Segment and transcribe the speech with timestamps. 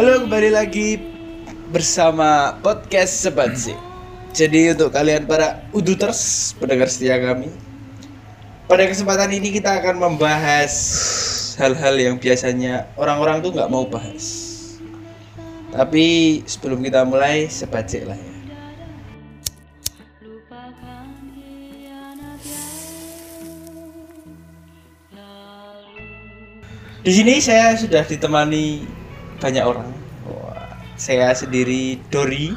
[0.00, 0.96] Halo kembali lagi
[1.68, 3.76] bersama podcast Sebatsi.
[4.32, 7.52] Jadi untuk kalian para uduters pendengar setia kami,
[8.64, 10.72] pada kesempatan ini kita akan membahas
[11.60, 14.24] hal-hal yang biasanya orang-orang tuh nggak mau bahas.
[15.68, 18.36] Tapi sebelum kita mulai sebacik lah ya.
[27.04, 28.96] Di sini saya sudah ditemani
[29.40, 29.88] banyak orang.
[30.28, 32.52] Wah, saya sendiri Dori,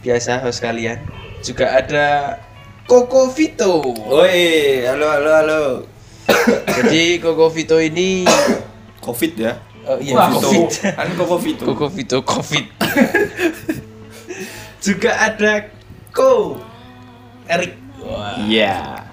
[0.00, 1.04] biasa host kalian.
[1.44, 2.40] Juga ada
[2.88, 3.84] Koko Vito.
[3.84, 5.62] Woi, halo halo halo.
[6.80, 8.24] Jadi Koko Vito ini
[9.04, 9.52] Covid ya?
[9.80, 10.68] oh iya Wah, Covid.
[10.96, 11.64] Kan Koko Vito.
[11.68, 12.66] Koko Vito Covid.
[14.84, 15.68] Juga ada
[16.16, 16.56] Ko
[17.44, 17.76] Erik.
[18.00, 18.40] Wah.
[18.40, 19.04] Iya.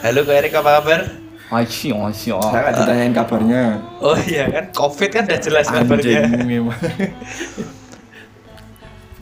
[0.00, 1.23] Halo Ko Erik apa kabar?
[1.54, 2.34] Masih, masih.
[2.34, 3.78] Saya nggak ditanyain kabarnya.
[4.02, 6.26] Oh iya kan Covid kan udah jelas kabarnya.
[6.26, 6.80] Anjing emang.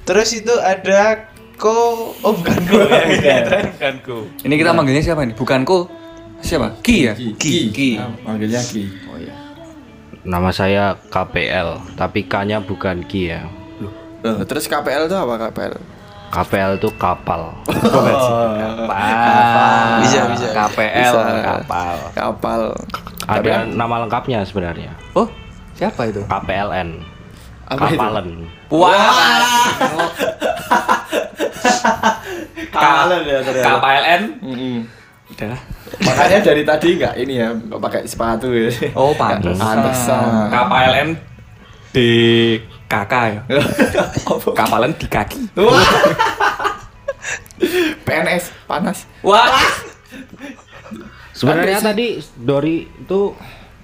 [0.08, 1.28] Terus itu ada
[1.60, 3.04] Ko Oh bukan Ko ya.
[3.06, 4.16] Iya, terakhir bukan Ko.
[4.48, 5.36] Ini kita manggilnya siapa nih?
[5.36, 5.92] Bukan Ko.
[6.40, 6.80] Siapa?
[6.80, 7.14] Ki ya?
[7.14, 7.70] Ki.
[7.70, 7.90] Ki.
[8.00, 8.88] Ah, Manggilnya Ki.
[9.12, 9.36] Oh iya.
[10.24, 13.46] Nama saya KPL, tapi K-nya bukan Ki ya.
[14.22, 16.01] Loh, terus KPL itu apa KPL?
[16.32, 17.52] KPL itu kapal.
[20.00, 20.48] Bisa, bisa.
[20.56, 21.44] KPL Bisa.
[21.44, 21.96] kapal.
[22.16, 22.60] Kapal.
[23.28, 24.96] Ada nama lengkapnya sebenarnya.
[25.12, 25.28] Oh,
[25.76, 26.24] siapa itu?
[26.24, 27.04] KPLN.
[27.68, 28.00] Apa itu?
[28.00, 28.48] Kapalen.
[28.72, 29.12] Wah.
[32.72, 33.68] Kapalan ya ternyata.
[33.76, 34.22] KPLN.
[35.36, 35.56] Udah.
[36.00, 38.72] Makanya dari tadi nggak ini ya, nggak pakai sepatu ya.
[38.96, 39.60] Oh, pantesan.
[39.60, 40.48] Pantesan.
[40.48, 41.08] KPLN
[41.92, 42.56] di
[42.92, 43.40] kakak ya.
[44.60, 45.40] Kapalan di kaki.
[45.56, 45.80] Wah.
[48.06, 49.08] PNS panas.
[49.24, 49.48] Wah.
[51.32, 53.32] Sebenarnya tadi Dori itu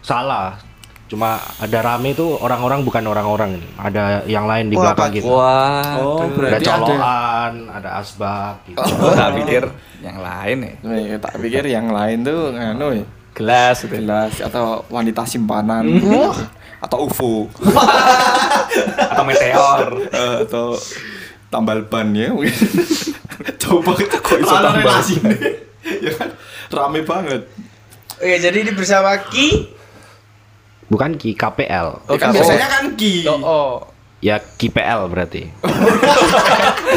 [0.05, 0.61] salah.
[1.09, 3.69] Cuma ada rame itu orang-orang bukan orang-orang ini.
[3.81, 5.33] Ada yang lain di Wah, belakang gitu.
[5.33, 5.97] Wah.
[6.05, 6.69] Oh, Ada berarti ada.
[6.69, 8.93] colokan, ada asbak gitu.
[9.09, 9.65] Oh, tak pikir
[10.05, 10.73] yang lain ya.
[10.85, 13.05] Nih, tak pikir yang lain tuh nganu ya.
[13.33, 13.89] Gelas.
[13.89, 15.89] Gelas atau wanita simpanan
[16.79, 17.51] atau UFO
[19.11, 19.87] Atau meteor.
[20.09, 20.79] Eh, atau
[21.49, 22.53] tambal ban ya mungkin.
[23.63, 24.99] Coba kita kok bisa tambal
[26.05, 26.31] ya kan
[26.69, 27.49] rame banget.
[28.19, 29.73] Oke, jadi ini bersama Ki.
[30.87, 32.03] Bukan Ki, KPL.
[32.05, 32.35] Oh, Ya kan Ki.
[32.37, 33.15] biasanya kan Ki.
[33.25, 33.73] Oh, oh.
[34.19, 35.47] Ya KPL berarti.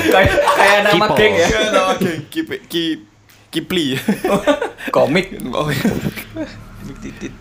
[0.09, 1.17] Kayak kayak nama Kipol.
[1.17, 1.47] geng ya.
[1.69, 2.19] Nama geng.
[2.27, 2.83] Ki Ki
[3.51, 3.99] Kipli.
[4.89, 5.37] Komik.
[5.51, 5.91] Oh, iya.
[6.97, 7.33] Titit.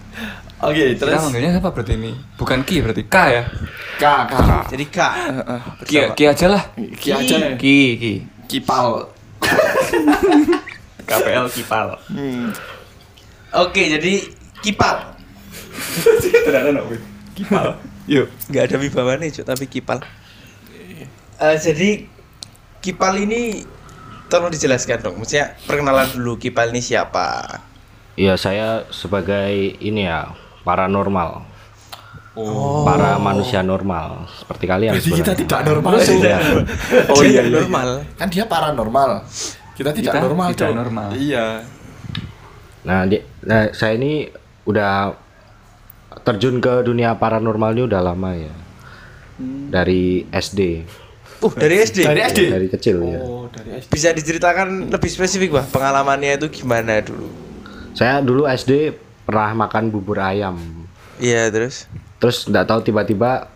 [0.61, 2.13] Oke, Kita terus manggilnya apa berarti ini?
[2.37, 3.43] Bukan Ki berarti K ya?
[3.97, 4.33] K K.
[4.77, 4.99] Jadi K.
[5.89, 6.63] Ki, Ki aja lah.
[7.01, 7.35] Ki aja.
[7.41, 7.51] ya.
[7.57, 8.13] Ki, Ki.
[8.45, 9.09] Kipal.
[11.09, 11.97] KPL Kipal.
[12.13, 12.53] Hmm.
[13.51, 14.23] Oke, jadi
[14.63, 15.17] kipal.
[16.23, 16.83] Tidak ada
[17.35, 17.67] Kipal.
[18.11, 18.27] Yuk.
[18.51, 19.99] Nggak ada wibawane, Cuk, tapi kipal.
[21.41, 22.05] Eh, jadi
[22.79, 23.67] kipal ini
[24.31, 25.17] tolong dijelaskan dong.
[25.19, 27.59] Maksudnya perkenalan dulu kipal ini siapa?
[28.15, 30.31] Iya, saya sebagai ini ya,
[30.63, 31.31] paranormal.
[32.31, 32.87] Oh.
[32.87, 35.41] Para manusia normal seperti kalian Berarti kita sebenarnya.
[35.43, 35.93] tidak normal.
[35.99, 36.39] Iya.
[37.11, 37.53] Oh iya, iya.
[37.53, 37.89] normal.
[38.15, 39.11] Kan dia paranormal.
[39.75, 40.77] Kita tidak Kita normal, tidak Cok.
[40.77, 41.09] normal.
[41.13, 41.47] Iya.
[42.81, 44.29] Nah, di- nah, saya ini
[44.63, 45.11] udah
[46.23, 48.55] terjun ke dunia paranormal ini udah lama ya.
[49.71, 50.61] Dari SD,
[51.41, 52.05] Uh, dari SD.
[52.05, 52.41] Dari SD.
[52.47, 53.21] dari kecil ya.
[53.21, 53.89] Oh, dari SD.
[53.89, 57.33] Bisa diceritakan lebih spesifik, Bah, pengalamannya itu gimana dulu?
[57.91, 58.93] Saya dulu SD
[59.31, 60.59] pernah makan bubur ayam.
[61.23, 61.87] Iya, terus.
[62.19, 63.47] Terus nggak tahu tiba-tiba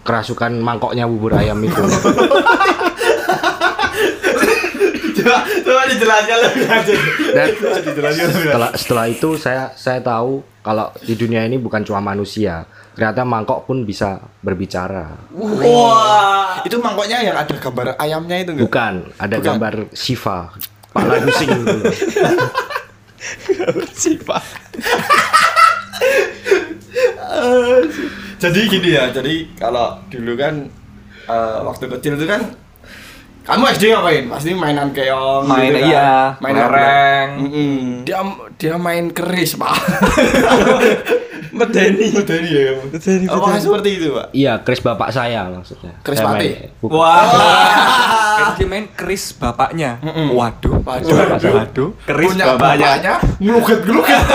[0.00, 1.76] kerasukan mangkoknya bubur ayam itu.
[5.18, 6.98] Coba coba dijelaskan lebih lanjut.
[7.36, 7.46] Dan
[7.84, 12.64] Dijelaskan lebih setelah setelah itu saya saya tahu kalau di dunia ini bukan cuma manusia,
[12.96, 15.20] ternyata mangkok pun bisa berbicara.
[15.36, 16.64] Wah.
[16.64, 18.64] Itu mangkoknya yang ada gambar ayamnya itu enggak?
[18.64, 19.44] Bukan, ada Bukan.
[19.44, 20.38] gambar Shiva,
[20.88, 21.50] kepala pusing
[23.18, 23.64] gitu.
[23.94, 24.38] Siapa?
[28.38, 30.54] jadi gini ya, jadi kalau dulu kan
[31.26, 32.42] eh, waktu kecil itu kan
[33.48, 34.24] kamu SD ngapain?
[34.28, 35.88] Pasti mainan keong Main gitu kan?
[35.88, 37.28] iya, main kelereng.
[37.40, 37.76] Mm-mm.
[38.04, 38.20] Dia
[38.60, 39.72] dia main keris, Pak.
[41.58, 42.06] Medeni.
[42.14, 42.82] Medeni ya kamu.
[42.94, 44.26] Medeni, Apakah seperti itu, Pak?
[44.30, 45.92] Iya, Chris bapak saya maksudnya.
[46.06, 46.48] Keris Pati?
[46.86, 47.26] Wah.
[48.38, 49.98] Kan dia main keris bapaknya.
[50.30, 50.78] Waduh.
[50.86, 51.16] Waduh.
[51.34, 51.90] Waduh.
[52.06, 54.22] Keris Punya bapaknya ngeluget-ngeluget.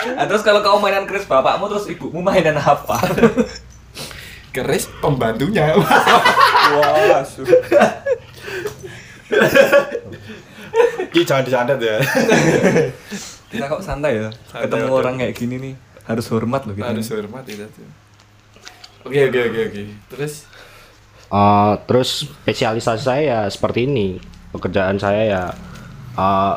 [0.00, 2.96] Nah, terus kalau kamu mainan keris bapakmu terus ibumu mainan apa?
[4.56, 5.76] keris pembantunya.
[5.76, 7.20] Wah,
[11.12, 12.00] Ki jangan disantet ya.
[13.52, 14.28] Kita kok santai ya.
[14.56, 15.74] Ketemu orang kayak gini nih
[16.10, 16.90] harus hormat loh kita.
[16.90, 17.88] Harus hormat itu tuh.
[19.06, 19.82] Oke oke oke oke.
[20.10, 20.32] Terus
[21.30, 24.18] Eh, terus spesialisasi saya ya seperti ini.
[24.50, 25.42] Pekerjaan saya ya
[26.16, 26.54] eh,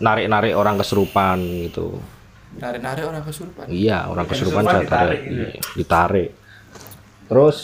[0.00, 1.36] narik-narik orang kesurupan
[1.68, 2.00] gitu.
[2.56, 3.68] narik-narik orang kesurupan.
[3.68, 5.20] Iya, orang kesurupan kesurupan saya tarik.
[5.20, 6.30] ditarik gitu Iya, ditarik.
[7.28, 7.58] Terus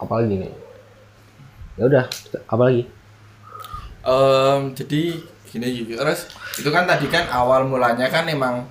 [0.00, 0.52] apa lagi nih?
[1.76, 2.04] Ya udah,
[2.48, 2.82] apa lagi?
[4.02, 5.02] Em, jadi
[5.46, 5.92] gini gitu.
[5.94, 6.20] Terus
[6.56, 8.66] itu kan tadi kan awal mulanya kan emang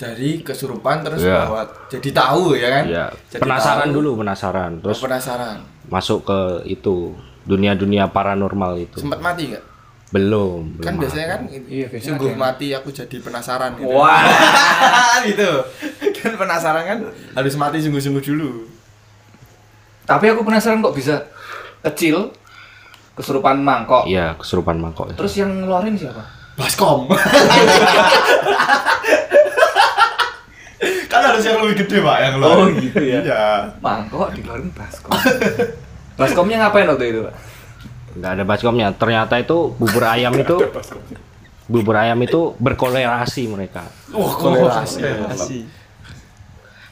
[0.00, 1.44] dari kesurupan terus Iya.
[1.44, 2.84] bawa jadi tahu ya kan?
[2.86, 3.96] Ya, Jadi penasaran tahu.
[4.00, 4.70] dulu, penasaran.
[4.80, 5.56] Terus Terus penasaran.
[5.86, 7.12] masuk ke itu
[7.42, 8.96] dunia-dunia paranormal itu.
[8.96, 9.64] Sempat mati nggak?
[10.10, 10.82] Belum, belum.
[10.82, 11.00] Kan ada.
[11.00, 13.92] biasanya kan Iya, biasanya sungguh ada yang- mati aku jadi penasaran gitu.
[13.92, 14.24] Wah.
[15.28, 15.50] gitu.
[16.16, 16.98] Kan penasaran kan
[17.36, 18.50] harus mati sungguh-sungguh dulu.
[20.02, 21.28] Tapi aku penasaran kok bisa
[21.82, 22.32] kecil
[23.14, 24.08] kesurupan mangkok.
[24.08, 25.12] Iya, kesurupan mangkok.
[25.12, 26.24] Terus yang ngeluarin siapa?
[26.56, 27.06] Baskom.
[31.20, 32.80] kan harus yang lebih gede pak yang Oh, keluar.
[32.80, 33.18] gitu ya.
[33.20, 33.44] Iya.
[33.78, 35.12] Mangkok dikeluarin baskom.
[36.18, 37.34] Baskomnya ngapain waktu itu, Pak?
[38.10, 38.86] nggak ada baskomnya.
[38.92, 40.56] Ternyata itu bubur ayam itu
[41.64, 43.86] bubur ayam itu berkolerasi mereka.
[44.10, 45.64] Wah, kolerasi.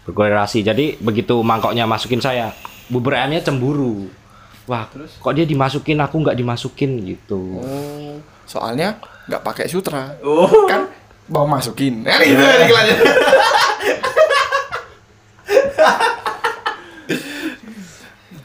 [0.05, 0.59] Berkolerasi.
[0.63, 2.55] Jadi begitu mangkoknya masukin saya,
[2.87, 4.09] bubur ayamnya cemburu.
[4.65, 7.61] Wah, kok dia dimasukin aku nggak dimasukin gitu.
[7.61, 8.97] Oh, soalnya
[9.27, 10.17] nggak pakai sutra.
[10.21, 10.49] Oh.
[10.65, 10.89] Kan
[11.29, 12.01] mau masukin.
[12.01, 12.85] Kan gitu kan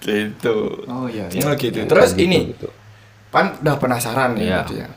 [0.04, 0.84] gitu.
[0.86, 1.26] Oh iya.
[1.48, 1.80] Oh, gitu.
[1.84, 2.68] Terus Gitu, ini gitu.
[3.32, 4.60] kan udah penasaran nih Iya.
[4.62, 4.90] tadi ya.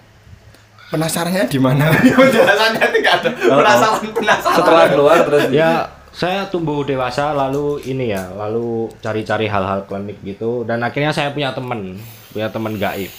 [0.87, 1.91] Penasarannya di mana?
[2.21, 3.31] Penjelasannya itu nggak ada.
[3.35, 4.57] Penasaran penasaran.
[4.59, 5.71] Setelah keluar terus Ya,
[6.11, 11.51] saya tumbuh dewasa lalu ini ya, lalu cari-cari hal-hal klinik gitu dan akhirnya saya punya
[11.51, 11.99] teman,
[12.31, 13.11] punya teman gaib.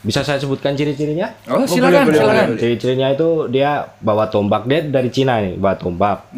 [0.00, 1.32] Bisa saya sebutkan ciri-cirinya?
[1.48, 2.44] Oh, silakan, boleh, silakan.
[2.52, 2.60] boleh.
[2.60, 6.28] Ciri-cirinya itu dia bawa tombak, dia dari Cina nih, bawa tombak.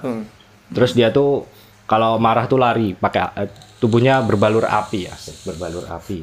[0.00, 0.24] Hmm.
[0.72, 1.44] Terus dia tuh
[1.84, 3.48] kalau marah tuh lari, pakai eh,
[3.82, 6.22] tubuhnya berbalur api ya, berbalur api.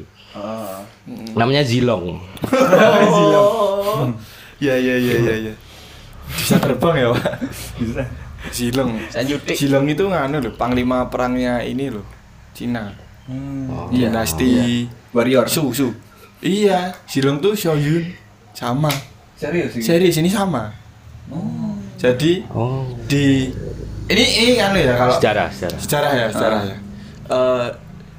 [1.36, 2.16] Namanya Zilong.
[4.60, 5.54] Iya iya iya iya iya.
[6.28, 7.32] Bisa terbang ya, Pak?
[7.80, 8.04] Bisa.
[8.52, 8.92] Silong.
[9.08, 9.56] Sanjutik.
[9.56, 12.04] Silong itu nganu loh, panglima perangnya ini loh.
[12.52, 12.92] Cina.
[13.88, 14.84] Dinasti
[15.16, 15.48] warrior.
[15.48, 15.88] Su Su.
[16.44, 18.04] Iya, Silong tuh Shoyun
[18.52, 18.92] sama.
[19.40, 19.80] Serius sih.
[19.80, 20.76] Series ini sama.
[21.96, 23.48] Jadi Oh, di
[24.12, 25.78] ini ini anu ya kalau sejarah, sejarah.
[25.80, 26.76] sejarah ya sejarah ya.
[27.30, 27.68] Eh,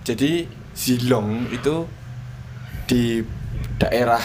[0.07, 0.31] jadi
[0.71, 1.83] Zilong itu
[2.87, 3.19] di
[3.75, 4.23] daerah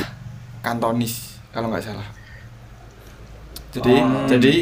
[0.62, 2.06] Kantonis kalau nggak salah.
[3.75, 3.94] Jadi
[4.31, 4.55] jadi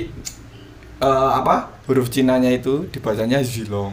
[1.05, 3.93] eh, apa huruf Cinanya itu dibacanya Zilong.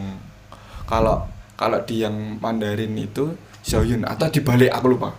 [0.88, 5.12] Kalau kalau di yang Mandarin itu Xiaoyun atau dibalik aku lupa.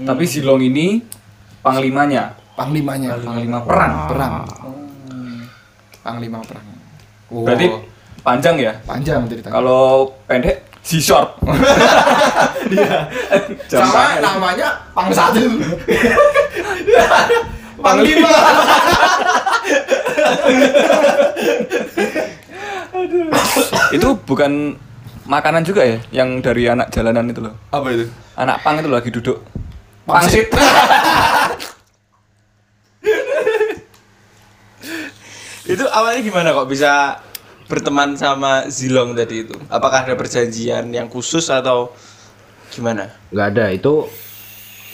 [0.00, 1.02] Tapi Zilong ini
[1.60, 3.18] panglimanya, Panglimanya.
[3.20, 3.94] panglima perang.
[4.08, 4.34] perang.
[6.00, 6.66] Panglima perang.
[7.28, 7.89] Oh, Berarti
[8.20, 8.72] panjang ya?
[8.84, 9.54] panjang ceritanya.
[9.56, 11.36] Kalau pendek si short.
[13.70, 15.40] sama namanya Pang satu.
[17.80, 18.28] Panglima.
[23.90, 24.76] itu bukan
[25.24, 27.56] makanan juga ya yang dari anak jalanan itu loh.
[27.72, 28.04] Apa itu?
[28.36, 29.40] Anak pang itu lagi duduk.
[30.04, 30.52] Pangsit.
[35.70, 37.22] Itu awalnya gimana kok bisa
[37.70, 39.54] berteman sama Zilong tadi itu?
[39.70, 41.94] Apakah ada perjanjian yang khusus atau
[42.74, 43.14] gimana?
[43.30, 43.70] nggak ada.
[43.70, 44.10] Itu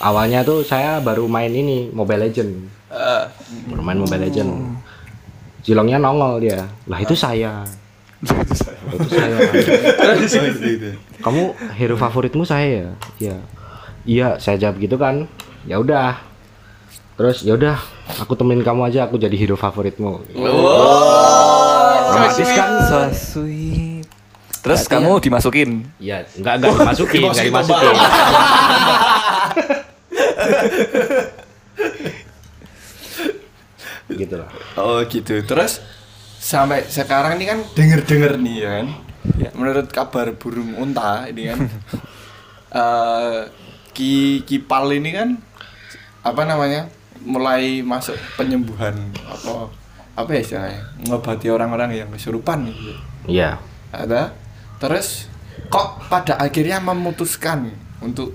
[0.05, 2.53] awalnya tuh saya baru main ini Mobile Legend.
[2.93, 3.25] Eh,
[3.73, 4.51] baru main Mobile Legend.
[5.65, 6.69] Zilongnya nongol dia.
[6.85, 7.65] Lah itu saya.
[8.23, 9.37] Itu saya.
[11.25, 12.91] Kamu hero favoritmu saya ya?
[13.19, 13.37] Iya.
[14.07, 15.27] Iya saya jawab gitu kan.
[15.67, 16.21] Ya udah.
[17.17, 17.81] Terus ya udah.
[18.23, 19.11] Aku temenin kamu aja.
[19.11, 20.23] Aku jadi hero favoritmu
[22.17, 24.09] romantis kan So sweet.
[24.67, 25.87] Terus kamu dimasukin.
[26.03, 27.95] Iya, enggak enggak dimasukin, enggak dimasukin
[34.17, 34.51] gitu lah.
[34.75, 35.39] Oh gitu.
[35.47, 35.79] Terus
[36.43, 38.87] sampai sekarang ini kan denger-denger nih ya kan.
[39.55, 41.59] Menurut kabar burung unta ini kan
[42.83, 43.47] eh
[43.95, 45.39] ki kipal ini kan
[46.27, 46.91] apa namanya?
[47.27, 48.95] mulai masuk penyembuhan
[49.27, 49.67] apa
[50.17, 52.93] apa ya istilahnya ngobati orang-orang yang kesurupan gitu.
[53.29, 53.61] Iya.
[53.93, 54.33] ada
[54.77, 55.29] terus
[55.69, 57.69] kok pada akhirnya memutuskan
[58.01, 58.33] untuk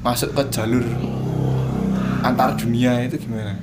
[0.00, 0.84] masuk ke jalur
[2.20, 3.56] antar dunia itu gimana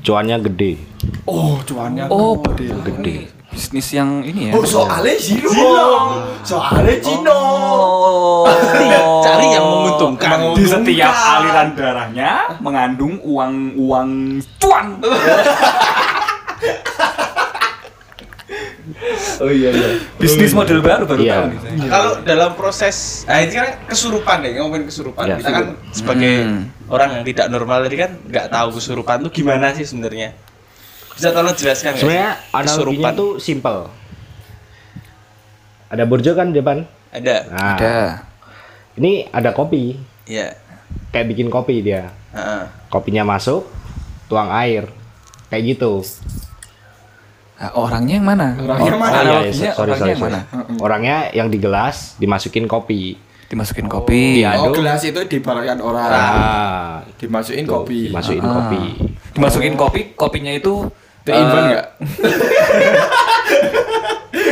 [0.00, 0.78] Cuannya gede,
[1.26, 3.16] oh cuannya Oh, gede gede.
[3.50, 4.52] bisnis yang ini ya.
[4.54, 6.22] Oh, soalnya Zilong.
[6.46, 7.34] Soalnya Cino.
[7.34, 8.46] Oh.
[9.26, 10.54] Cari yang menguntungkan.
[10.54, 15.02] Di setiap aliran darahnya mengandung uang-uang cuan.
[19.38, 19.88] Oh iya iya.
[20.16, 21.34] Bisnis model baru baru Iya.
[21.36, 21.76] tahu nih saya.
[21.86, 25.24] Kalau dalam proses, nah ini kan kesurupan deh, ngomongin kesurupan.
[25.24, 26.62] Ya, Kita kan sebagai Hmm.
[26.86, 30.34] orang yang tidak normal tadi kan nggak tahu kesurupan tuh gimana sih sebenarnya.
[31.12, 33.78] Bisa tolong jelaskan nggak Sebenarnya analoginya kesurupan tuh simple.
[35.86, 36.78] Ada burjo kan di depan.
[37.08, 37.36] ada.
[37.48, 37.96] Nah, Ada.
[38.96, 39.96] Ini ada kopi.
[40.26, 40.56] Iya.
[41.08, 42.10] Kayak bikin kopi dia.
[42.32, 42.62] Heeh.
[42.88, 43.64] Kopinya masuk,
[44.26, 44.88] tuang air.
[45.46, 46.02] Kayak gitu.
[47.56, 48.46] Nah, orangnya yang mana?
[48.54, 49.08] Orangnya Oh, mana?
[49.08, 50.28] Ah, iya, analoginya sorry, orangnya sorry, yang sorry.
[50.28, 50.40] mana?
[50.76, 53.02] Orangnya yang di gelas dimasukin kopi.
[53.46, 54.22] Dimasukin kopi.
[54.38, 54.48] Iya.
[54.58, 56.10] Oh, gelas itu dibalikkan orang.
[56.10, 57.98] Ah, Dimasukin tuh, kopi.
[58.10, 58.52] Dimasukin Ah.
[58.52, 58.80] kopi.
[59.32, 60.72] Dimasukin kopi, kopinya itu
[61.24, 61.84] eh, Ivan enggak?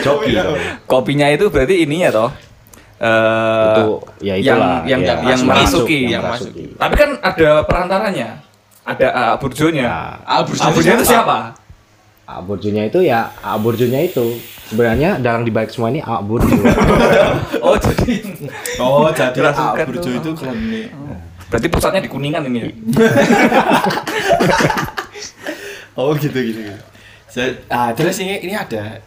[0.00, 0.32] Joki.
[0.32, 0.42] iya.
[0.84, 2.30] Kopinya itu berarti ininya toh.
[2.96, 3.84] Eh, Itu
[4.22, 4.80] ya itulah.
[4.86, 5.98] yang ya, yang masuk, merasuki.
[6.00, 6.48] yang yang masuk.
[6.52, 6.64] merasuki.
[6.76, 8.28] Tapi kan ada perantaranya.
[8.84, 9.84] Ada uh, burjonya.
[9.88, 11.38] Nah, Ah, Burjonya itu siapa?
[12.24, 16.56] Aburjunya itu ya Aburjunya itu sebenarnya dalam dibalik semua ini Aburju.
[17.64, 18.12] Oh, jadi
[18.76, 19.38] Oh, jadi
[19.92, 20.12] tuh.
[20.14, 20.88] itu klan nih.
[21.44, 22.68] berarti pusatnya di Kuningan ini ya.
[25.94, 26.60] Oh, gitu gitu.
[26.60, 26.82] gitu.
[27.24, 28.98] Saya- ah, terus ini ini ada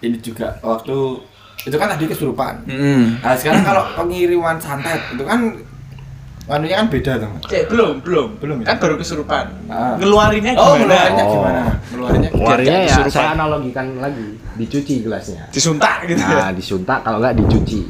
[0.00, 0.94] ini juga waktu
[1.62, 2.66] itu kan tadi kesurupan.
[2.66, 3.18] Hmm.
[3.18, 5.58] Nah, sekarang kalau pengiriman santet itu kan
[6.48, 7.38] anunya kan beda teman.
[7.42, 8.66] Cek, belum, belum, Belum ya?
[8.66, 9.44] Kan baru kesurupan.
[9.68, 9.94] Ah.
[9.96, 10.80] Ngeluarinnya Oh, gimana?
[10.80, 11.32] ngeluarinnya Oh.
[11.32, 11.60] gimana?
[11.86, 13.12] Ngeluarinnya Keluarnya ya kesurupan.
[13.12, 15.42] saya analogikan lagi, dicuci gelasnya.
[15.48, 16.34] Disuntak gitu ya.
[16.40, 17.80] Nah, disuntak kalau nggak dicuci.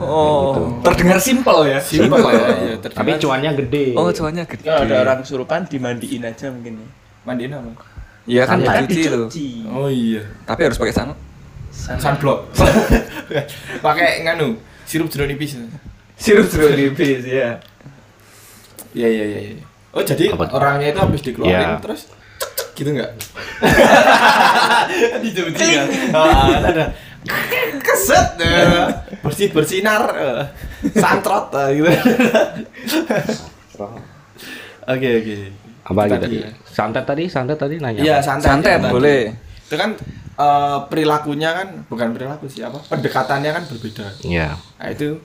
[0.00, 0.62] Oh, Gitu.
[0.82, 1.78] terdengar simpel ya.
[1.78, 2.32] simpel ya.
[2.32, 3.84] iya, terdengar- Tapi cuannya gede.
[3.92, 4.64] Oh, cuannya gede.
[4.64, 6.88] Kalau ada orang kesurupan dimandiin aja mungkin ya.
[7.20, 7.70] mandiin apa?
[8.24, 9.06] Iya kan dicuci.
[9.06, 9.46] Dicuci.
[9.68, 10.24] Oh iya.
[10.42, 11.12] Tapi harus pakai san.
[11.70, 12.50] Sunblock.
[13.84, 15.54] Pakai nganu, sirup jeruk nipis.
[16.20, 17.56] Sirup jeruk nipis ya.
[18.92, 19.40] Iya iya iya.
[19.56, 19.64] iya.
[19.90, 21.82] Oh jadi Apa orangnya itu habis dikeluarin Iya.
[21.82, 22.00] terus
[22.76, 23.10] gitu enggak?
[25.20, 25.86] Dicuci kan?
[26.12, 26.84] Ah, ada
[27.80, 28.88] keset eh,
[29.20, 30.42] bersih bersinar eh,
[30.94, 31.88] santrot eh, gitu.
[34.86, 35.36] Oke oke.
[35.86, 36.50] Apa lagi Tadi ya.
[36.64, 38.00] Santet tadi, santet tadi nanya.
[38.00, 38.48] Iya santet.
[38.48, 38.92] Santet Tadi.
[38.92, 39.22] boleh.
[39.66, 39.90] Itu kan
[40.36, 42.78] eh, perilakunya kan bukan perilaku sih apa?
[42.88, 44.06] Pendekatannya kan berbeda.
[44.24, 44.56] Iya.
[44.56, 45.20] Nah itu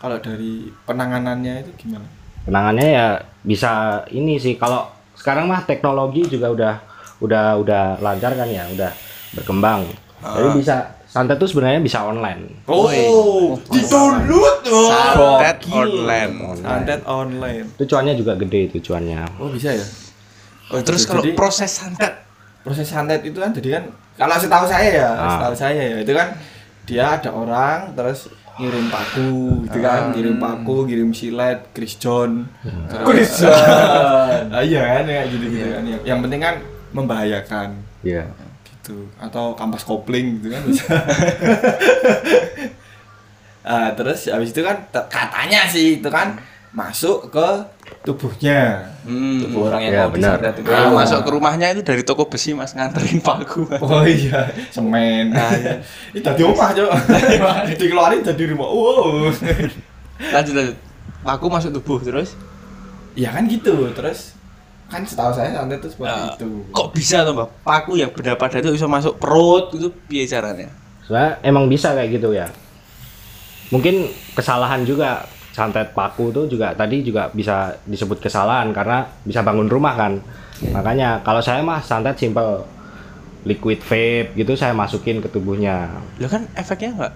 [0.00, 2.08] kalau dari penanganannya itu gimana?
[2.42, 3.06] Penangannya ya
[3.42, 3.70] bisa
[4.08, 6.74] ini sih kalau sekarang mah teknologi juga udah
[7.20, 8.88] udah udah lancar kan ya, udah
[9.34, 9.84] berkembang.
[10.20, 12.64] Jadi bisa santet tuh sebenarnya bisa online.
[12.64, 12.88] Oh,
[13.66, 14.88] di-download tuh.
[14.88, 15.76] Santet Gila.
[15.78, 16.34] online.
[16.56, 17.66] Santet online.
[17.74, 19.24] Itu cuannya juga gede itu cuannya.
[19.36, 19.84] Oh bisa ya?
[20.70, 22.14] Oh, terus kalau Jadi- proses santet
[22.60, 25.32] Proses santet itu kan jadi kan kalau setahu saya ya, Ah.
[25.32, 26.28] setahu saya ya itu kan
[26.84, 28.28] dia ada orang terus
[28.60, 29.32] ngirim paku
[29.64, 32.44] gitu kan, ngirim paku, ngirim silet, Chris John.
[33.08, 34.52] Chris John.
[34.54, 35.82] ah, iya kan kayak gitu-gitu kan.
[35.88, 36.54] Yang, yang penting kan
[36.92, 37.68] membahayakan
[38.04, 38.24] Iya.
[38.68, 40.84] gitu atau kampas kopling gitu kan bisa.
[43.64, 44.76] ah, terus habis itu kan
[45.08, 46.36] katanya sih itu kan
[46.70, 47.48] masuk ke
[48.00, 48.88] tubuhnya.
[49.02, 49.40] Hmm.
[49.40, 50.36] Tubuh orang yang Ya, mau benar.
[50.38, 50.68] disantet itu.
[50.68, 50.98] Kalau Ah.
[50.98, 53.64] masuk ke rumahnya itu dari toko besi mas nganterin paku.
[53.76, 55.32] Oh iya, semen.
[56.10, 56.90] Ini tadi omah, Cok.
[57.74, 58.68] Dikeluarin jadi rumah.
[58.68, 59.28] Wow.
[60.22, 60.76] lanjut lanjut.
[61.20, 62.32] Paku masuk tubuh terus.
[63.12, 63.88] Ya kan gitu.
[63.90, 64.36] Terus
[64.86, 66.48] kan setahu saya santet itu seperti Nah, itu.
[66.70, 67.48] Kok bisa tuh mbak?
[67.62, 70.68] Paku yang benda pada itu bisa masuk perut itu biaya caranya?
[71.04, 72.48] Sebenarnya emang bisa kayak gitu ya.
[73.68, 75.24] Mungkin kesalahan juga
[75.60, 80.16] santet paku tuh juga tadi juga bisa disebut kesalahan karena bisa bangun rumah kan.
[80.72, 82.64] Makanya kalau saya mah santet simple
[83.44, 86.00] liquid vape gitu saya masukin ke tubuhnya.
[86.16, 87.12] Lah kan efeknya enggak?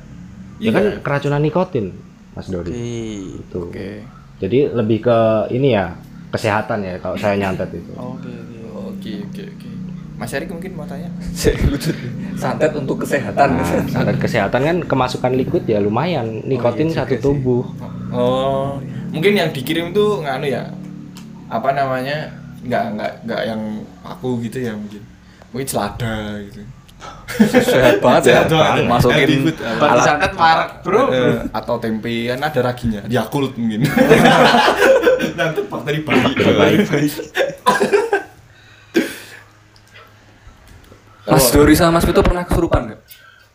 [0.61, 1.97] Ya kan keracunan nikotin,
[2.37, 2.69] Mas Dori.
[2.69, 2.85] Oke.
[3.41, 3.61] Itu.
[3.73, 3.91] Oke.
[4.45, 5.19] Jadi lebih ke
[5.57, 5.97] ini ya
[6.29, 7.93] kesehatan ya kalau saya nyantet itu.
[8.01, 8.59] Oke oke.
[8.75, 9.69] Oke, oke, oke.
[10.15, 11.11] Mas Erik mungkin mau tanya?
[12.43, 13.59] Santet untuk kesehatan.
[13.59, 17.43] Nah, santet kesehatan kan kemasukan liquid ya lumayan, nikotin juga satu sih.
[18.15, 18.79] Oh,
[19.11, 20.71] mungkin yang dikirim tuh nganu ya.
[21.51, 22.31] Apa namanya?
[22.63, 23.63] Nggak, nggak, nggak yang
[24.07, 25.03] paku gitu ya mungkin.
[25.51, 26.63] Mungkin selada gitu.
[27.51, 28.41] Sehat banget ya.
[28.47, 28.87] Banget.
[28.87, 29.51] Masukin
[29.83, 31.11] alat parek bro.
[31.11, 33.03] Eh, atau tempe kan ada raginya.
[33.11, 33.83] Yakult mungkin.
[35.39, 37.11] Nanti bakteri baik.
[41.25, 43.01] Mas Dori sama Mas Vito pernah kesurupan nggak?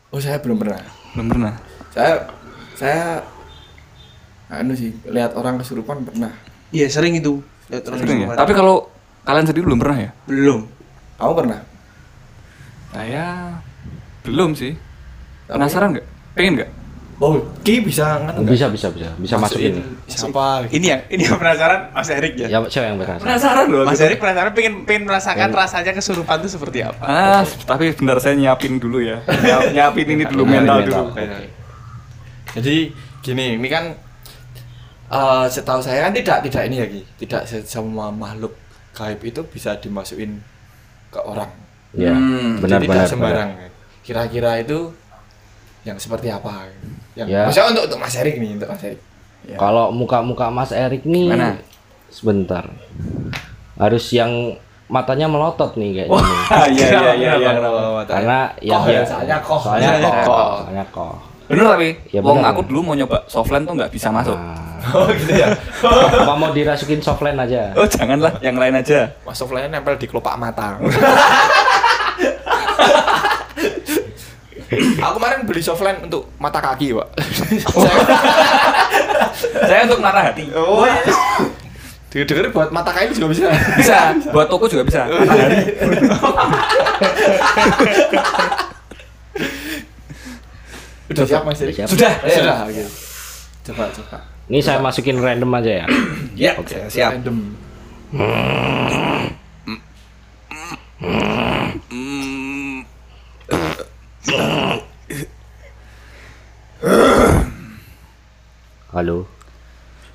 [0.10, 0.82] Oh, saya belum pernah.
[1.13, 1.54] Belum pernah.
[1.94, 2.25] Saya
[2.74, 3.22] saya
[4.50, 6.34] anu sih, lihat orang kesurupan pernah.
[6.70, 7.41] Iya sering itu.
[7.70, 8.25] Lihat orang Sering ya?
[8.25, 8.38] kesurupan.
[8.38, 8.75] Tapi kalau
[9.22, 10.12] kalian sendiri belum pernah ya?
[10.25, 10.60] belum.
[11.15, 11.60] Kamu pernah?
[12.89, 13.25] Saya
[14.20, 14.74] Belum sih.
[15.46, 16.08] Penasaran nggak?
[16.34, 16.72] Pengen nggak?
[17.20, 18.48] Oh, Ki bisa nggak?
[18.48, 19.84] Bisa bisa bisa bisa masukin.
[20.08, 20.72] Siapa?
[20.72, 22.48] Ini yang ini yang penasaran Mas Erik ya.
[22.48, 23.22] Ya siapa yang penasaran?
[23.22, 23.84] Penasaran loh.
[23.84, 27.03] Mas Erik penasaran pengen pengen merasakan rasanya kesurupan itu seperti apa.
[27.03, 29.20] Ah, tapi bentar saya nyiapin dulu ya.
[29.27, 31.12] Nyiap- nyiapin ini dulu mental dulu.
[31.12, 31.25] Oke.
[32.56, 32.75] Jadi
[33.20, 33.94] gini, ini kan
[35.10, 38.54] eh setahu saya kan tidak tidak ini ya Ki, tidak se- semua makhluk
[38.92, 40.38] gaib itu bisa dimasukin
[41.08, 41.50] ke orang.
[41.92, 42.96] Ya, Hmm, benar Jadi benar.
[42.96, 43.50] tidak sembarang.
[44.00, 44.94] Kira-kira itu
[45.82, 46.70] yang seperti apa?
[47.16, 47.42] Yang Ya.
[47.44, 49.01] maksudnya untuk untuk Mas Erik nih, untuk Mas Erik.
[49.42, 49.58] benar.
[49.58, 51.58] Kalau muka-muka Mas Erik nih Mana?
[52.08, 52.70] sebentar.
[53.75, 54.30] Harus yang
[54.86, 56.20] matanya melotot nih kayaknya.
[56.20, 56.38] nih.
[56.51, 57.51] Ah, iya iya iya iya.
[58.06, 59.60] Karena ya Koh ya, soalnya koh.
[59.60, 60.13] Soalnya koh.
[60.24, 60.50] koh.
[60.60, 61.13] Soalnya koh.
[61.48, 64.38] Bener tapi, Ya, wong aku dulu mau nyoba softland tuh nggak bisa masuk.
[64.38, 65.53] Nah, Oh gitu ya.
[65.86, 67.74] apa mau dirasukin softline aja?
[67.77, 69.12] Oh janganlah, yang lain aja.
[69.25, 70.77] Mas Soflan nempel di kelopak mata.
[74.69, 77.08] Aku kemarin beli softline untuk mata kaki, Pak.
[79.65, 80.46] Saya untuk mata hati.
[80.53, 81.01] oh iya.
[82.10, 83.50] Dengar-dengar buat mata kaki juga bisa.
[83.77, 85.10] Bisa, buat toko juga bisa.
[85.10, 85.74] Mata hati.
[91.10, 91.74] Udah siap Mas Erik?
[91.74, 91.89] Siap.
[91.89, 92.86] Sudah, Sudah, oke.
[93.65, 94.28] Coba, coba.
[94.50, 95.88] Ini saya masukin random aja ya.
[96.39, 96.56] Ya,
[96.88, 97.20] siap.
[97.20, 97.51] Random.
[108.89, 109.27] Halo.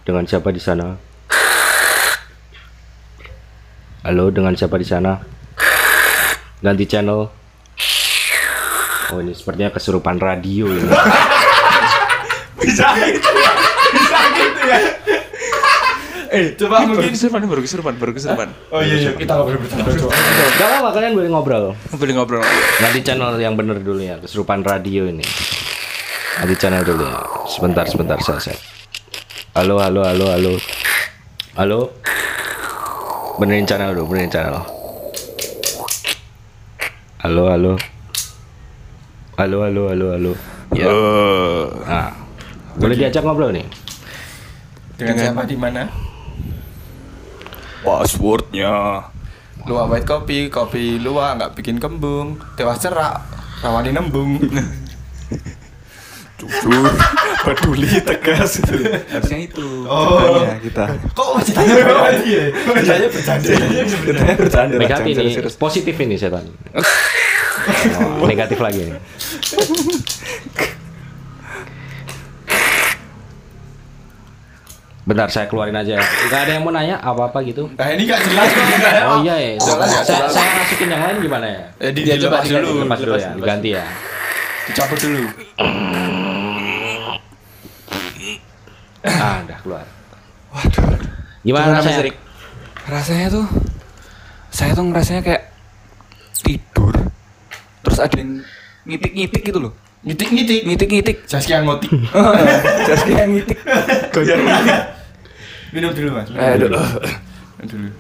[0.03, 0.97] Dengan siapa di sana?
[4.03, 5.21] Halo, dengan siapa di sana?
[6.59, 7.29] Ganti channel.
[9.13, 10.89] Oh, ini sepertinya kesurupan radio ini.
[12.65, 13.13] Bisa ya.
[13.95, 14.64] Bisa gitu ya.
[16.35, 18.49] Eh, coba Baru mungkin kesurupan, baru kesurupan, baru kesurupan.
[18.75, 19.11] Oh iya, iya.
[19.15, 19.87] kita ngobrol bercanda.
[19.87, 20.13] coba.
[20.59, 21.65] Gak apa kalian boleh ngobrol.
[21.95, 22.43] Boleh ngobrol.
[22.83, 25.23] Ganti channel yang bener dulu ya, kesurupan radio ini.
[26.43, 27.23] Ganti channel dulu ya.
[27.47, 28.59] Sebentar, sebentar, saya, saya.
[29.55, 30.53] Halo, halo, halo, halo.
[31.55, 31.81] Halo.
[33.39, 34.59] Benerin channel dulu, benerin channel.
[37.23, 37.73] Halo, halo.
[39.39, 40.33] Halo, halo, halo, halo.
[40.75, 40.91] Ya.
[41.87, 42.11] Nah.
[42.75, 43.84] Boleh diajak ngobrol nih?
[44.95, 45.91] Dengan siapa di mana?
[47.83, 49.03] Passwordnya.
[49.65, 53.25] Luwak white kopi, kopi luwak nggak bikin kembung, tewas cerak,
[53.65, 54.39] rawani nembung.
[56.35, 56.91] Jujur,
[57.47, 58.59] peduli, tegas.
[58.61, 59.87] Harusnya itu.
[59.87, 60.43] Oh.
[60.61, 60.85] kita.
[61.15, 62.45] Kok ceritanya bercanda ya?
[62.53, 63.49] Ceritanya bercanda.
[63.87, 64.75] Ceritanya bercanda.
[64.77, 65.55] Negatif ini, serius.
[65.57, 66.45] positif ini setan.
[68.21, 68.93] Oh, negatif lagi
[75.05, 75.07] nih.
[75.07, 76.01] Bentar saya keluarin aja.
[76.01, 77.69] Gak ada yang mau nanya apa-apa gitu?
[77.71, 78.65] Nah ini nggak jelas kok.
[79.05, 79.51] Oh iya ya.
[79.59, 80.31] Jelas ya, Saya, jelas.
[80.33, 81.61] saya masukin yang lain gimana ya?
[81.79, 82.81] Eh, di, Ya, dilepas coba dulu.
[82.81, 83.37] Lepas dulu ya, dilepas.
[83.39, 83.85] diganti ya.
[84.65, 85.23] Dicabut dulu.
[89.05, 89.85] Ah, udah keluar.
[90.51, 90.97] Waduh.
[91.45, 92.17] Gimana rasanya?
[92.85, 93.47] Rasanya tuh,
[94.49, 95.43] saya tuh ngerasanya kayak
[96.41, 96.93] tidur.
[97.85, 98.41] Terus ada yang
[98.85, 99.73] ngitik-ngitik gitu loh.
[100.05, 100.61] Ngitik-ngitik.
[100.65, 101.17] Ngitik-ngitik.
[101.25, 101.89] Zaskia ngotik.
[102.89, 103.59] Just kayak ngitik.
[104.13, 104.77] Goyang ngitik.
[105.73, 106.29] Minum dulu mas.
[106.29, 106.77] Minum Eh, dulu.
[106.77, 106.83] dulu.
[107.57, 107.91] Minum dulu.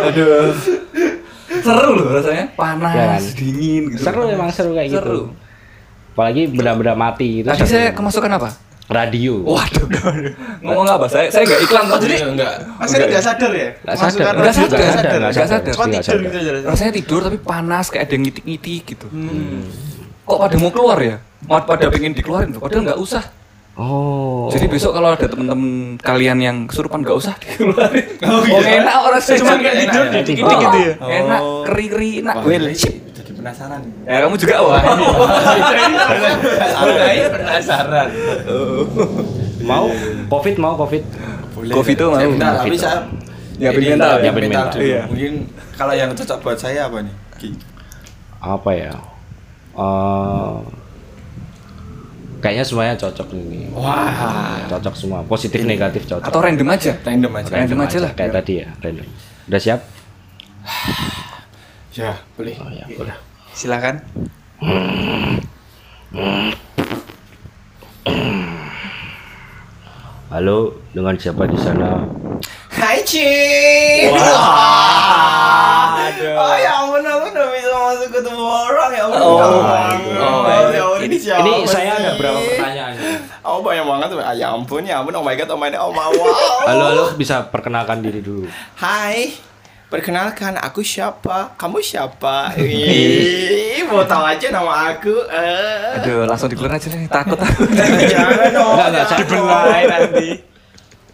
[0.00, 0.52] Aduh.
[1.54, 2.44] Seru loh rasanya.
[2.52, 3.22] Panas, Ya kan?
[3.38, 4.02] dingin gitu.
[4.02, 5.00] Seru emang seru kayak gitu.
[5.00, 5.20] Seru.
[6.14, 7.48] Apalagi benda-benda mati itu.
[7.48, 8.50] Tadi saya kemasukan apa?
[8.86, 9.40] Radio.
[9.40, 9.86] Waduh.
[10.60, 11.06] Ngomong apa?
[11.06, 11.98] Saya saya nggak iklan kok.
[12.00, 12.54] Jadi enggak.
[12.76, 13.68] Mas Erik nggak sadar ya?
[13.74, 14.34] Nggak Masukan sadar.
[14.34, 14.68] radio Nggak sadar.
[14.68, 15.72] nggak Nggak Nggak sadar.
[15.72, 16.20] Cuma tidur sadar.
[16.20, 16.52] gitu aja.
[16.64, 19.06] rasanya tidur tapi panas kayak ada ngitik-ngitik gitu.
[20.24, 21.16] Kok pada mau keluar ya?
[21.44, 22.60] Mau pada pengen dikeluarin loh.
[22.60, 23.24] Padahal nggak usah.
[23.74, 24.46] Oh.
[24.48, 28.06] Jadi besok kalau ada teman-teman kalian yang kesurupan nggak usah dikeluarin.
[28.22, 28.80] Oh, Oh, iya.
[28.80, 30.92] enak orang sih Cuma kayak tidur, dikit-dikit gitu ya.
[30.94, 31.62] Enak, Oh.
[31.66, 32.34] keri-keri, enak.
[32.40, 32.64] Well,
[33.44, 33.82] penasaran.
[34.08, 34.80] Ya kamu juga wah.
[36.80, 38.08] Saya penasaran.
[39.68, 39.92] Mau
[40.32, 41.04] covid mau covid.
[41.52, 41.72] Boleh.
[41.72, 42.20] Kopi tuh mau.
[42.20, 43.08] Minta, tapi saya
[43.56, 44.76] ini, mental, nyiapin mental.
[44.76, 45.02] Iya.
[45.08, 45.32] Mungkin
[45.78, 47.14] kalau yang cocok buat saya apa nih?
[47.40, 47.48] Ki?
[48.44, 48.92] Apa ya?
[49.72, 50.56] Eh,
[52.44, 53.72] kayaknya semuanya cocok ini.
[53.72, 54.68] Wah.
[54.68, 55.24] Cocok semua.
[55.24, 56.28] Positif negatif cocok.
[56.28, 56.92] Atau random aja.
[57.00, 57.50] Random aja.
[57.56, 58.12] Random aja lah.
[58.12, 59.06] Kayak tadi ya, random.
[59.48, 59.80] Udah siap?
[61.94, 62.58] Ya, boleh.
[62.58, 63.33] Oh ya, udah.
[63.54, 64.02] Silakan.
[70.28, 70.58] Halo,
[70.90, 72.02] dengan siapa di sana?
[72.74, 73.22] Hai Ci.
[76.24, 79.22] Oh ya ampun aku udah bisa masuk ketemu orang ya ampun.
[79.22, 80.14] Oh, Ya my ampun.
[80.14, 80.24] God.
[80.24, 81.70] Oh, ya ampun, ini siapa Ini sih?
[81.70, 82.92] saya ada berapa pertanyaan?
[83.44, 84.18] Oh banyak banget tuh.
[84.20, 85.14] Ah, ya ampun, ya ampun.
[85.14, 86.34] Oh my god, oh my god, oh my wow.
[86.66, 88.48] Halo, halo, bisa perkenalkan diri dulu.
[88.74, 89.30] Hai,
[89.86, 91.54] perkenalkan aku siapa?
[91.54, 92.52] Kamu siapa?
[92.58, 95.14] Ih, mau tahu aja nama aku?
[95.24, 97.68] Eh, Aduh, langsung dikeluar aja nih, takut takut.
[98.12, 98.72] jangan dong.
[98.74, 100.28] Enggak, enggak, saya- Dibelai nanti.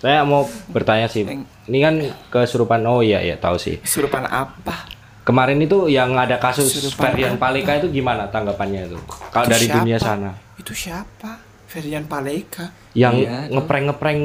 [0.01, 1.29] Saya mau bertanya sih.
[1.69, 1.95] Ini kan
[2.31, 2.81] kesurupan.
[2.85, 3.77] Oh iya, ya tahu sih.
[3.83, 4.89] Surupan apa?
[5.21, 7.53] Kemarin itu yang ada kasus Kesurupan Ferdian apa?
[7.53, 8.97] Paleka itu gimana tanggapannya itu?
[9.29, 9.77] Kalau dari siapa?
[9.77, 10.33] dunia sana.
[10.57, 11.37] Itu siapa?
[11.69, 12.73] Ferdian Paleka.
[12.97, 13.53] Yang Iya, itu.
[13.55, 14.21] ngepreng-ngepreng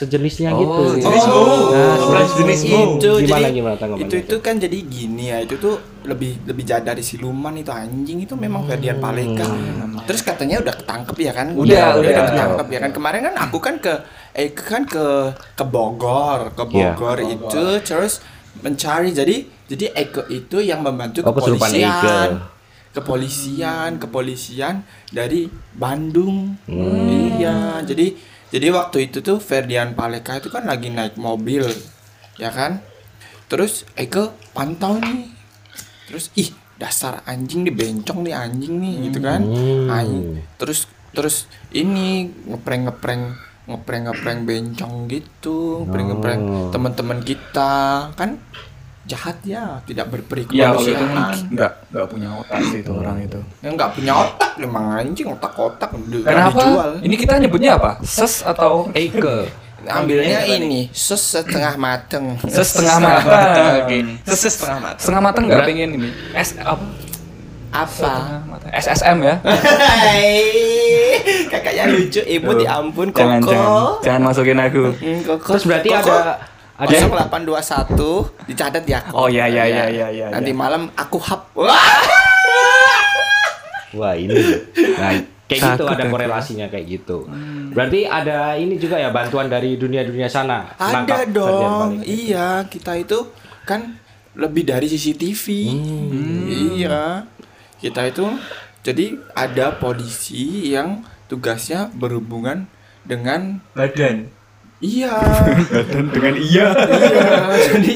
[0.00, 0.82] sejenisnya Oh, gitu.
[0.98, 1.36] jenis Nah,
[2.00, 4.08] Oh, sejenis itu gimana jadi gimana tanggapannya?
[4.08, 8.18] itu itu kan jadi gini ya itu tuh lebih lebih jahat dari siluman itu anjing
[8.20, 9.44] itu memang Ferdian Paleka
[10.02, 11.60] terus katanya udah ketangkep ya kan Hmm.
[11.60, 12.12] Udah, udah.
[12.24, 13.92] ketangkep ya kan kemarin kan aku kan ke
[14.32, 15.04] eh kan ke
[15.52, 16.96] ke Bogor ke Iya.
[16.96, 18.24] Bogor itu terus
[18.58, 19.36] mencari jadi
[19.66, 22.40] jadi Eko itu yang membantu Oh, kepolisian
[22.90, 27.36] kepolisian kepolisian dari Bandung Hmm.
[27.36, 28.16] iya jadi
[28.50, 31.66] jadi waktu itu tuh Ferdian Paleka itu kan lagi naik mobil
[32.36, 32.82] ya kan
[33.46, 35.30] terus Eke pantau nih
[36.04, 39.86] terus ih dasar anjing nih bencong nih anjing nih gitu kan Hmm.
[39.88, 40.42] Anjing.
[40.56, 41.36] terus terus
[41.70, 43.22] ini ngeprank ngeprank
[43.66, 46.70] ngeprank ngeprank bencong gitu ngeprank ngeprank Oh.
[46.70, 47.72] teman-teman kita
[48.14, 48.38] kan
[49.10, 53.40] jahat ya tidak berperi Ya, kemanusiaan enggak enggak punya otak sih itu orang itu.
[53.60, 56.54] yang nggak punya otak emang anjing otak-otak udah Kenapa?
[56.56, 57.90] dijual Ini kita nyebutnya apa?
[58.00, 59.50] Ses atau Eke.
[59.82, 63.66] ambilnya ini sus setengah mateng ses setengah matang?
[63.82, 63.98] Oke.
[64.24, 64.96] Seses setengah mata.
[64.96, 66.08] Setengah matang nggak pengen ini?
[66.32, 66.78] S up.
[67.70, 68.70] apa Setengah matang.
[68.72, 69.34] SSM ya?
[71.46, 72.60] Kakaknya lucu ibu Tuh.
[72.60, 74.84] ya ampun Jangan koko jangan jangan masukin aku.
[75.24, 76.34] Koko Terus berarti Koko, ada
[76.80, 80.58] ada 0821 dicatat ya Oh, iya, iya, iya, iya, iya, nanti iya.
[80.58, 82.00] malam aku hap wah
[83.90, 84.30] Wah ini,
[85.02, 85.18] nah
[85.50, 86.14] kayak gitu ada aku.
[86.14, 87.26] korelasinya kayak gitu.
[87.74, 90.70] Berarti ada ini juga ya bantuan dari dunia-dunia sana.
[90.78, 93.18] ada dong iya kita itu
[93.66, 93.98] kan
[94.38, 95.44] lebih dari CCTV
[96.70, 97.26] iya
[97.82, 98.30] kita itu
[98.86, 102.70] jadi ada polisi yang tugasnya berhubungan
[103.02, 104.30] dengan Badan.
[104.80, 105.12] Iya
[105.86, 106.66] Dan dengan iya.
[106.72, 107.28] iya
[107.70, 107.94] jadi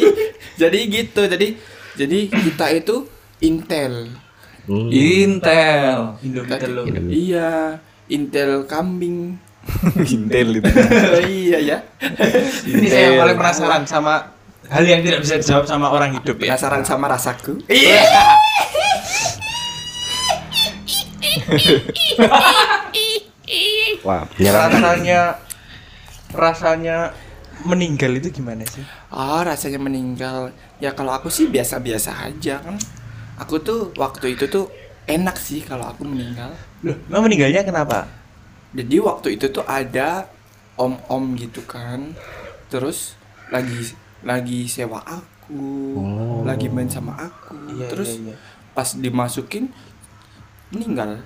[0.54, 1.48] jadi gitu jadi
[1.94, 2.96] jadi kita itu
[3.40, 4.08] intel
[4.64, 4.88] Hmm.
[4.88, 6.16] Intel.
[6.56, 6.88] Telur.
[7.12, 7.76] iya
[8.08, 9.36] intel kambing
[10.08, 10.64] Intel itu.
[11.44, 11.78] iya ya
[12.64, 14.32] Ini saya yang paling penasaran sama
[14.64, 16.56] hal yang tidak bisa dijawab sama orang hidup ya.
[16.56, 18.08] penasaran sama rasaku Iya.
[24.00, 24.24] Wah.
[24.32, 25.43] Rasanya
[26.34, 27.14] rasanya
[27.62, 28.82] meninggal itu gimana sih?
[29.08, 32.74] oh rasanya meninggal ya kalau aku sih biasa-biasa aja kan
[33.36, 34.66] aku tuh waktu itu tuh
[35.06, 36.50] enak sih kalau aku meninggal
[36.82, 38.10] Loh, emang meninggalnya kenapa?
[38.74, 40.26] jadi waktu itu tuh ada
[40.74, 42.10] om-om gitu kan
[42.66, 43.14] terus
[43.48, 46.40] lagi lagi sewa aku Oh.
[46.42, 48.36] lagi main sama aku Iya, terus iya, iya.
[48.72, 49.68] pas dimasukin
[50.72, 51.20] meninggal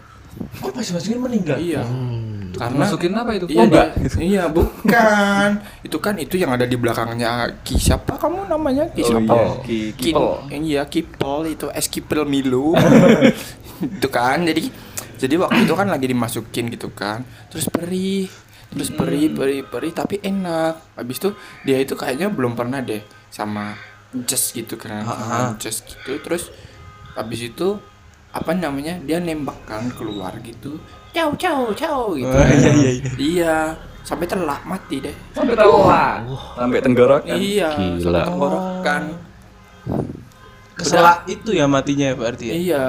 [0.58, 1.54] Kok pas masukin meninggal?
[1.56, 2.27] iya Hmm.
[2.56, 3.46] Karena Masukin apa itu?
[3.50, 5.48] Iya, dia- iya, bukan.
[5.84, 8.88] itu kan itu yang ada di belakangnya Ki siapa kamu namanya?
[8.94, 9.34] Ki Oh siapa?
[9.66, 10.10] iya, Ki.
[10.48, 12.72] Iya, Kipel itu es Kipel Milu.
[13.98, 14.42] itu kan.
[14.42, 14.72] Jadi
[15.18, 17.26] jadi waktu itu kan lagi dimasukin gitu kan.
[17.50, 18.30] Terus perih.
[18.68, 20.94] Terus perih, perih, perih tapi enak.
[20.94, 21.30] Habis itu
[21.64, 23.72] dia itu kayaknya belum pernah deh sama
[24.24, 25.04] just gitu kan.
[25.04, 26.20] Sama just gitu.
[26.20, 26.52] Terus
[27.12, 27.80] habis itu
[28.28, 29.00] apa namanya?
[29.00, 30.76] Dia nembak kan keluar gitu.
[31.12, 32.28] Ciao, ciao, ciao gitu.
[32.28, 33.12] Oh, iya, iya, iya.
[33.18, 33.56] Iya,
[34.04, 35.14] sampai telak mati deh.
[35.32, 35.88] Sampai tahu
[36.54, 37.36] Sampai tenggorokan.
[37.36, 37.98] Iya, Gila.
[37.98, 39.02] sampai tenggorokan.
[40.78, 42.54] Keselak itu ya matinya berarti ya?
[42.54, 42.84] Iya,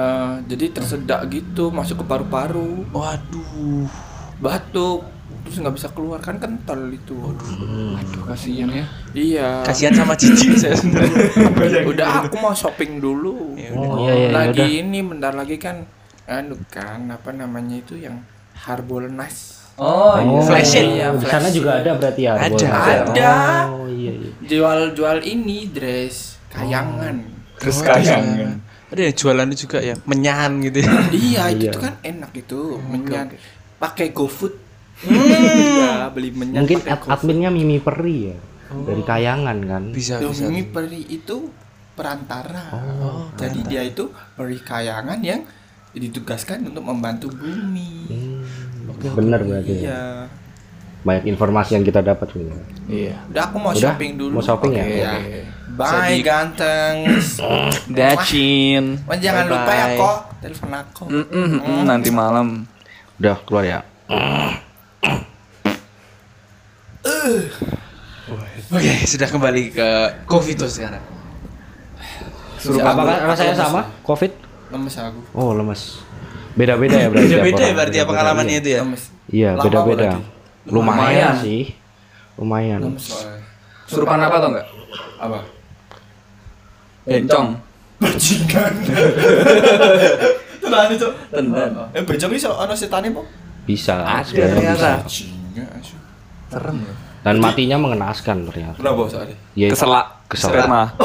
[0.46, 3.90] jadi tersedak gitu, masuk ke paru-paru, Waduh.
[4.38, 5.02] batuk,
[5.42, 7.18] terus nggak bisa keluar kan kental itu.
[7.18, 8.86] Aduh, kasihan ya.
[9.10, 9.48] Iya.
[9.66, 11.82] Kasihan sama cici saya sebenarnya.
[11.82, 13.58] Udah aku mau shopping dulu.
[13.58, 14.80] Ya Oh iya iya lagi udah.
[14.86, 15.82] ini bentar lagi kan
[16.26, 18.20] anu kan apa namanya itu yang
[18.56, 19.56] Harbolnas.
[19.74, 20.84] Oh, Oh, Flash it.
[20.92, 22.32] Iya, di sana flash juga ada berarti ya.
[22.34, 22.68] Ada.
[22.68, 23.14] Arbol.
[23.16, 23.32] Ada.
[23.72, 24.30] Oh iya iya.
[24.42, 27.16] Jual-jual ini dress kayangan.
[27.56, 28.60] Terus Oh, kayangan.
[28.90, 30.90] Ada yang jualannya juga ya, menyan gitu ya.
[31.16, 31.72] Iya, itu Iya.
[31.78, 33.26] kan enak itu, menyan.
[33.78, 34.52] Pakai GoFood.
[35.06, 36.60] Iya, beli menyan.
[36.60, 38.36] Mungkin ad- adminnya Mimi Peri ya.
[38.70, 39.82] Dari kayangan kan.
[39.90, 40.44] Bisa, Loh, bisa.
[40.44, 41.48] Mimi Peri itu
[41.90, 42.68] perantara.
[42.74, 45.40] Oh, Jadi dia itu peri kayangan yang
[45.92, 48.06] ditugaskan untuk membantu bumi.
[48.06, 49.72] Hmm, bener berarti.
[49.74, 49.82] ya.
[49.82, 50.02] Iya.
[51.00, 52.28] Banyak informasi yang kita dapat.
[52.86, 53.16] Iya.
[53.26, 53.80] Udah aku mau Udah?
[53.90, 54.32] shopping dulu.
[54.36, 54.84] Mau shopping ya?
[54.84, 55.40] Oke, Oke.
[55.70, 56.94] Bye Jadi- ganteng.
[57.96, 58.84] Dacin.
[59.08, 61.02] Wah, jangan lupa ya kok telepon aku.
[61.08, 62.68] Mm-mm, mm-mm, nanti malam.
[63.16, 63.80] Udah keluar ya.
[68.70, 69.88] Oke, sudah kembali ke
[70.28, 71.02] Covito sekarang.
[72.60, 73.80] Suruh apa kan rasanya sama?
[74.04, 74.30] Covid?
[74.70, 75.98] Lemes aku Oh, lemes.
[76.52, 77.26] Beda-beda ya berarti.
[77.28, 78.78] Beda-beda ya berarti ya pengalamannya itu ya.
[78.80, 80.18] lemes Iya, beda-beda.
[80.66, 81.34] Lumayan Lumayan.
[81.38, 81.62] sih.
[82.34, 82.78] Lumayan.
[82.80, 83.06] lemes
[83.84, 84.66] Surupan apa tau enggak?
[85.16, 85.38] apa
[87.02, 87.48] Bencong.
[87.96, 88.72] bajingan
[90.62, 91.70] tenan itu Tenan.
[91.90, 93.24] eh bencong iso ana setane po
[93.62, 94.00] Bisa.
[94.00, 94.90] Ada ternyata.
[95.04, 95.26] bisa.
[96.48, 96.94] Serem ya.
[97.20, 98.76] Dan matinya mengenaskan ternyata.
[98.76, 100.19] kenapa soalnya Ya, Keselak.
[100.30, 100.62] Keselak.
[100.62, 100.94] Sperma.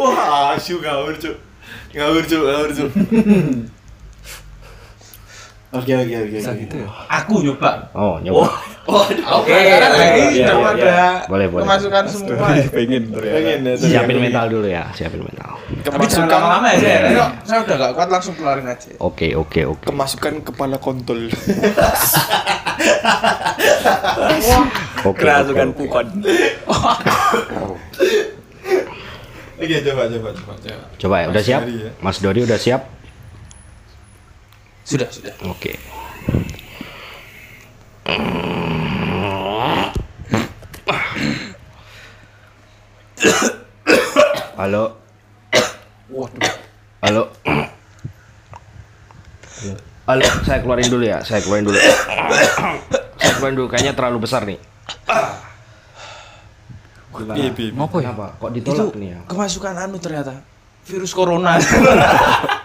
[0.00, 1.32] wah asu ngawur cuk
[1.96, 2.92] ngawur cuk ngawur cuk
[5.70, 6.88] oke oke oke Bisa gitu ya.
[7.22, 7.70] Aku nyoba.
[7.94, 8.50] Oh, nyoba.
[8.90, 11.62] Oke, iya, lagi iya, daripada Boleh, boleh.
[11.62, 12.50] kemasukan semua.
[12.74, 15.54] pengen pengen ya Siapin mental dulu ya, siapin mental.
[15.86, 16.98] Tapi jangan lama-lama ya,
[17.46, 17.62] saya.
[17.62, 18.90] Udah gak kuat langsung keluarin aja.
[18.98, 19.86] Oke, oke, oke.
[19.86, 21.30] kemasukan kepala kontol
[25.00, 25.22] Oke.
[25.22, 25.80] Kerasukan oke, oke.
[25.86, 26.06] pukon.
[29.60, 31.60] oke coba coba coba coba Coba ya, udah siap?
[31.68, 31.90] Ya.
[32.00, 32.99] Mas Dori udah siap?
[34.90, 35.30] Sudah, sudah.
[35.46, 35.78] Oke.
[44.58, 44.98] Halo.
[47.06, 47.22] Halo.
[50.10, 51.22] Halo, saya keluarin dulu ya.
[51.22, 51.78] Saya keluarin dulu.
[53.14, 53.70] saya keluarin dulu.
[53.70, 54.58] Kayaknya terlalu besar nih.
[57.14, 57.38] Gimana?
[57.38, 57.70] Piye, piye?
[57.70, 58.10] Ngopo ya?
[58.10, 58.34] Kenapa?
[58.42, 59.20] Kok Itu ditolak nih ya?
[59.30, 60.34] kemasukan anu ternyata.
[60.82, 61.54] Virus corona.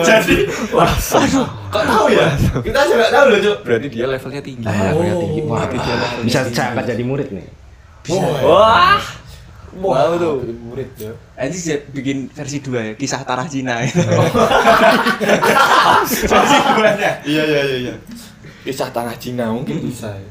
[0.00, 0.36] Jadi,
[0.72, 2.28] aduh, kok tahu ya?
[2.64, 3.56] Kita juga tahu loh, Cuk.
[3.68, 4.64] Berarti dia levelnya tinggi.
[4.64, 5.40] Ah, levelnya tinggi.
[5.44, 5.64] Wah,
[6.24, 7.46] bisa saya angkat jadi murid nih.
[8.42, 9.00] Wah.
[9.72, 10.44] Wow tuh.
[10.68, 14.04] murid ya Nanti saya bikin versi 2 ya, kisah Tarah Cina itu.
[16.28, 17.12] versi 2 nya.
[17.24, 17.94] iya iya iya iya
[18.62, 20.28] kisah tanah Cina mungkin bisa ya.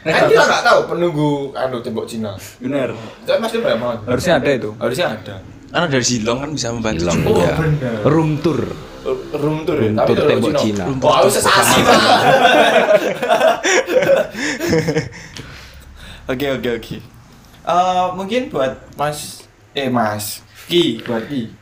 [0.00, 2.92] Nah, kan kita nggak tahu penunggu anu tembok Cina Bener.
[3.24, 4.70] saya masih berapa Harusnya ada itu.
[4.76, 5.36] harusnya ada
[5.70, 7.06] Karena dari Silong kan bisa membantu.
[7.06, 7.46] Silong juga.
[7.46, 7.54] ya.
[8.04, 8.60] Room tour.
[9.32, 10.84] room tour ya Room tapi tour tembok tembok Cina.
[10.92, 11.80] oh harus sesasi
[16.28, 16.96] oke oke oke
[17.60, 21.52] Eh, mungkin buat Mas eh Mas Ki buat Ki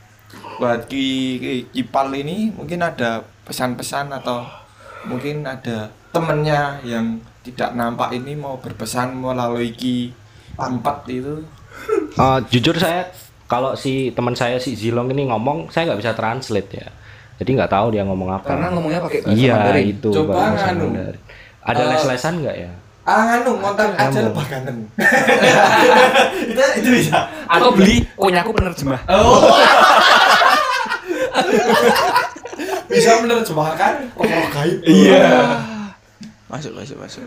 [0.57, 1.05] buat Ki,
[1.37, 4.47] Ki Kipal ini mungkin ada pesan-pesan atau
[5.05, 10.14] mungkin ada temennya yang tidak nampak ini mau berpesan melalui Ki
[10.57, 11.42] empat itu
[12.14, 13.07] Eh, jujur saya
[13.49, 16.87] kalau si teman saya si Zilong ini ngomong saya nggak bisa translate ya
[17.37, 19.87] jadi nggak tahu dia ngomong apa Karena ngomongnya pakai bahasa iya Mandarin.
[19.89, 20.85] itu Coba bahasa nganu.
[20.87, 21.23] Mandarin.
[21.61, 22.71] ada Eh, les-lesan nggak ya
[23.03, 24.79] ah anu ngontak aja lebah ganteng
[26.53, 29.01] itu itu bisa Atau beli konyaku penerjemah.
[32.89, 35.25] bisa menerjemahkan oh gaib Iya.
[36.49, 37.25] Masuk, masuk, masuk.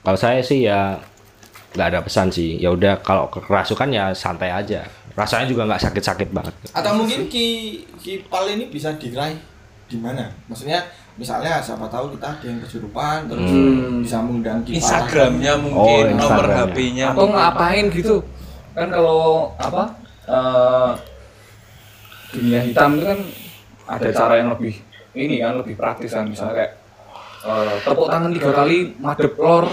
[0.00, 1.00] kalau saya sih ya
[1.74, 6.28] nggak ada pesan sih ya udah kalau kerasukan ya santai aja rasanya juga nggak sakit-sakit
[6.30, 7.46] banget atau mungkin ki
[7.98, 9.34] ki pal ini bisa diraih
[9.84, 10.82] di mana maksudnya
[11.14, 14.02] misalnya siapa tahu kita ada yang kesurupan terus Hmm.
[14.02, 14.78] bisa mengundang ki Pal.
[14.78, 16.66] Instagramnya Oh, mungkin, nomor Instagramnya.
[16.66, 17.06] HP-nya.
[17.10, 18.16] Atau ngapain gitu.
[18.72, 19.22] Kan kalau
[19.54, 19.82] apa?
[20.24, 20.90] eh
[22.32, 23.20] dunia hitam itu kan
[23.86, 24.74] ada cara yang lebih
[25.12, 26.72] ini kan lebih praktis kan misalnya kayak
[27.44, 29.68] eh, tepuk tangan tiga kali madep lor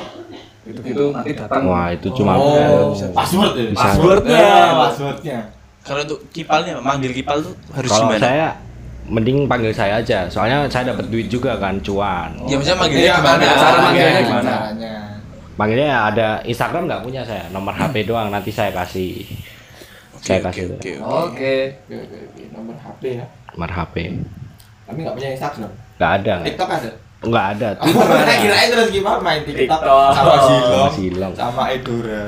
[0.64, 3.10] gitu-gitu nanti datang wah itu cuma Oh, bisa.
[3.10, 3.82] password ya Bisa.
[3.88, 4.38] Passwordnya.
[4.38, 5.40] Ya, passwordnya
[5.82, 8.22] Kalau untuk kipalnya, manggil kipal tuh harus kalau gimana?
[8.22, 8.48] saya
[9.04, 13.16] mending panggil saya aja soalnya saya dapat duit juga kan cuan Ya maksudnya manggilnya Iya,
[13.18, 13.34] gimana?
[13.36, 13.58] mana?
[13.58, 14.52] Cara manggilnya gimana?
[14.52, 14.94] caranya
[15.52, 19.26] Panggilnya ya ada Instagram nggak punya saya, nomor HP doang nanti saya kasih.
[20.16, 21.56] saya Oke, kasih oke, oke.
[21.90, 22.44] oke oke.
[22.52, 23.96] nomor HP ya nomor HP.
[24.86, 27.70] tapi nggak punya Instagram Nggak ada, nggak TikTok ada nggak ada.
[27.76, 28.42] Oh, Twitter saya ada.
[28.42, 29.82] kirain terus gimana main TikTok,
[30.12, 31.34] sama Silong, Sama Silong.
[31.38, 32.24] sama Edora.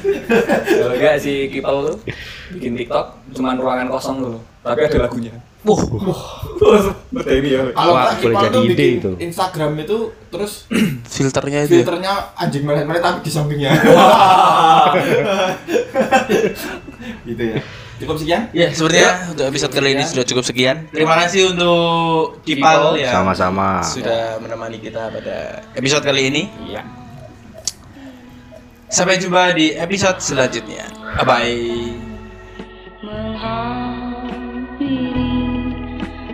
[0.76, 1.96] kalau enggak si Kipel tuh
[2.50, 5.76] bikin TikTok cuman ruangan kosong tuh tapi ada lagunya Wuh,
[6.56, 6.72] betul
[7.36, 9.10] ini ya Kalau Wah, boleh Kipal jadi tuh ide bikin itu.
[9.22, 10.52] Instagram itu terus
[11.12, 11.70] filternya itu.
[11.70, 11.76] ya?
[11.78, 13.72] filternya anjing melet-melet tapi di sampingnya.
[17.26, 17.60] gitu ya.
[18.00, 18.48] Cukup sekian.
[18.56, 20.88] Ya, sepertinya untuk episode kali ini sudah cukup sekian.
[20.88, 23.84] Terima kasih untuk Kipal ya Sama-sama.
[23.84, 26.48] sudah menemani kita pada episode kali ini.
[26.64, 26.80] iya
[28.90, 30.88] Sampai jumpa di episode selanjutnya.
[31.20, 31.94] Bye bye.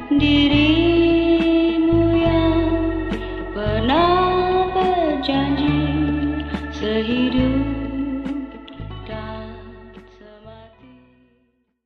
[0.07, 0.76] menghampiri